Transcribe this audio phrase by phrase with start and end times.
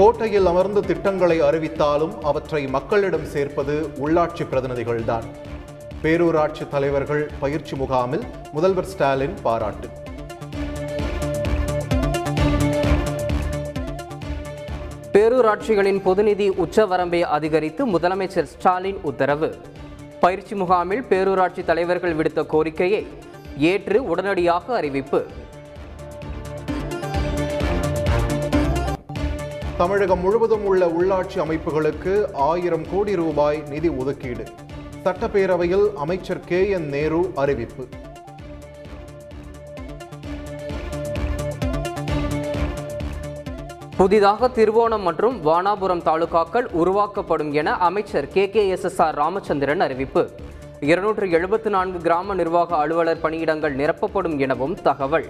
[0.00, 5.26] கோட்டையில் அமர்ந்து திட்டங்களை அறிவித்தாலும் அவற்றை மக்களிடம் சேர்ப்பது உள்ளாட்சி பிரதிநிதிகள்தான்.
[6.02, 9.88] பேரூராட்சி தலைவர்கள் பயிற்சி முகாமில் முதல்வர் ஸ்டாலின் பாராட்டு.
[15.12, 19.54] பேரூராட்சிகளின் பொதுநிதி உச்சவரம்பை அதிகரித்து முதலமைச்சர் ஸ்டாலின் உத்தரவு.
[20.20, 23.06] பயிற்சி முகாமில் பேரூராட்சி தலைவர்கள் விடுத்த கோரிக்கையை
[23.58, 25.26] ஏற்று உடனடியாக அறிவிப்பு.
[29.80, 34.44] தமிழகம் முழுவதும் உள்ள உள்ளாட்சி அமைப்புகளுக்கு ஆயிரம் கோடி ரூபாய் நிதி ஒதுக்கீடு.
[35.04, 36.68] சட்டப்பேரவையில் அமைச்சர் கே.
[36.68, 36.88] என்.
[36.88, 37.88] நேரு அறிவிப்பு.
[43.96, 48.50] புதிதாக திருவோணம் மற்றும் வானாபுரம் தாலுகாக்கள் உருவாக்கப்படும் என அமைச்சர் K.
[48.50, 48.68] K.
[48.68, 48.84] S.
[48.84, 49.02] S.
[49.02, 49.14] R.
[49.14, 50.30] Ramachandran அறிவிப்பு.
[50.80, 55.26] இருநூற்று எழுபத்து நான்கு கிராம நிர்வாக அலுவலர் பணியிடங்கள் நிரப்பப்படும் எனவும் தகவல்.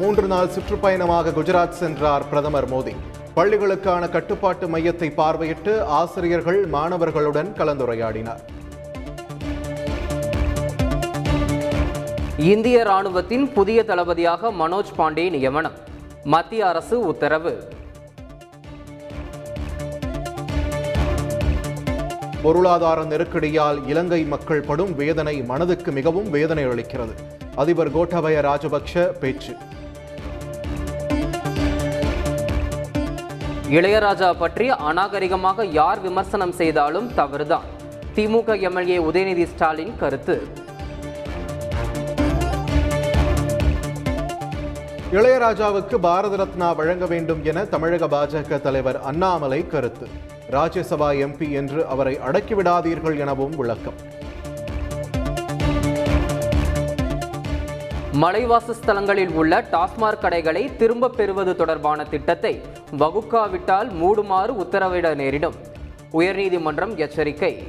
[0.00, 2.92] மூன்று நாள் சுற்றுப்பயணமாக குஜராத் சென்றார் பிரதமர் மோடி.
[3.36, 8.42] பள்ளிகளுக்கான கட்டுப்பாட்டு மையத்தை பார்வையிட்டு ஆசிரியர்கள் மாணவர்களுடன் கலந்துரையாடினார்.
[12.38, 15.76] இந்திய ராணுவத்தின் புதிய தளபதியாக மனோஜ் பாண்டே நியமனம்.
[16.24, 17.52] மத்திய அரசு உத்தரவு.
[22.42, 27.16] பொருளாதார நெருக்கடியால் இலங்கை மக்கள் படும் வேதனை மனதுக்கு மிகவும் வேதனை அளிக்கிறது
[27.56, 29.54] அதிபர் கோட்டபய ராஜபக்ஷ பேச்சு.
[33.76, 37.66] இளையராஜா பற்றி அநாகரிகமாக யார் விமர்சனம் செய்தாலும் தவறுதான்.
[38.14, 40.36] திமுக எம்எல்ஏ உதயநிதி ஸ்டாலின் கருத்து.
[45.18, 50.08] இளையராஜாவுக்கு பாரத ரத்னா வழங்க வேண்டும் என தமிழக பாஜக தலைவர் அண்ணாமலை கருத்து.
[50.56, 54.00] ராஜ்யசபா எம்பி என்று அவரை அடக்கிவிடாதீர்கள் எனவும் விளக்கம்.
[58.12, 62.62] மலைவாசஸ்தலங்களில் உள்ள டாஸ்மாக் கடைகளை திரும்பப் பெறுவது தொடர்பான திட்டத்தை
[62.98, 65.54] வகுக்காவிட்டால் மூடுமாறு உத்தரவிட நேரிடும்.
[66.12, 67.62] உயர்நீதிமன்றம் எச்சரிக்கை.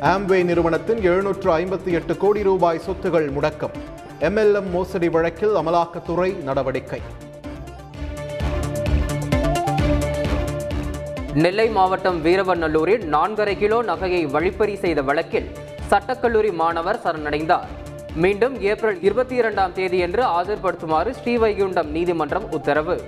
[0.00, 3.72] ஆம்வே நிறுவனத்தின் எழுநூற்று ஐம்பத்தி எட்டு கோடி ரூபாய் சொத்துகள் முடக்கம்.
[4.20, 7.00] எம்எல்எம் மோசடி வழக்கில் அமலாக்கத்துறை நடவடிக்கை.
[11.34, 15.50] நெல்லை மாவட்டம் வீரவநல்லூரில் நான்கரை கிலோ நகையை வழிப்பறி செய்த வழக்கில்
[15.90, 17.70] சட்டக்கல்லூரி மாணவர் சரணடைந்தார்.
[18.14, 23.02] மீண்டும் ஏப்ரல் இருபத்தி இரண்டாம் தேதியன்று ஆஜர்படுத்துமாறு ஸ்ரீவைகுண்டம் நீதிமன்றம் உத்தரவு.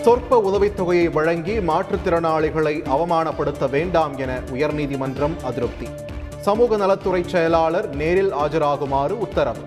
[0.00, 5.88] சொற்ப உதவித்தொகையை வழங்கி மாற்றுத்திறனாளிகளை அவமானப்படுத்த வேண்டாம் என உயர்நீதிமன்றம் அதிருப்தி.
[6.40, 9.64] சமூக நலத்துறை செயலாளர் நேரில் ஆஜராகுமாறு உத்தரவு.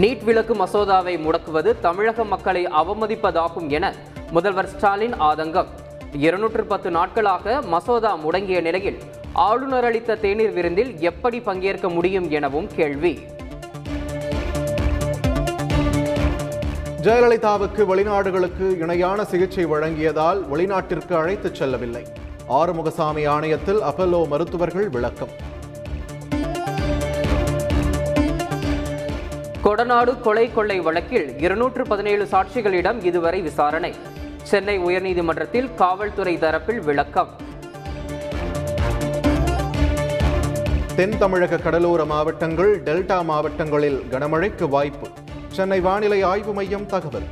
[0.00, 3.94] நீட் விளக்கு மசோதாவை முடக்குவது தமிழக மக்களை அவமதிப்பதாகும் என
[4.30, 5.66] முதல்வர் ஸ்டாலின் ஆதங்கம்.
[6.12, 8.98] இருநூற்று பத்து நாட்களாக மசோதா முடங்கிய நிலையில்
[9.32, 13.18] ஆளுநர் அளித்த தேநீர் விருந்தில் எப்படி பங்கேற்க முடியும் எனவும் கேள்வி.
[17.02, 22.06] ஜெயலலிதாவுக்கு வெளிநாடுகளுக்கு இணையான சிகிச்சை வழங்கியதால் வெளிநாட்டிற்கு அழைத்துச் செல்லவில்லை.
[22.48, 25.54] ஆறுமுகசாமி ஆணையத்தில் அப்பல்லோ மருத்துவர்கள் விளக்கம்.
[29.66, 33.94] கொடநாடு கொலை கொள்ளை வழக்கில் இருநூற்று பதினேழு சாட்சிகளிடம் இதுவரை விசாரணை.
[34.42, 37.30] சென்னை உயர்நீதிமன்றத்தில் காவல்துறை தரப்பில் விளக்கம்.
[40.96, 45.08] தென் தமிழக கடலோர மாவட்டங்கள் டெல்டா மாவட்டங்களில் கனமழைக்கு வாய்ப்பு.
[45.48, 47.28] சென்னை வானிலை ஆய்வு மையம் தகவல்.